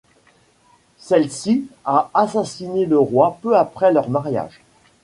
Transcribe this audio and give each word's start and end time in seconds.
Celle-ci 0.97 1.67
a 1.85 2.09
assassiné 2.15 2.87
le 2.87 2.97
Roi 2.97 3.37
peu 3.43 3.55
après 3.55 3.93
leur 3.93 4.09
mariage. 4.09 4.63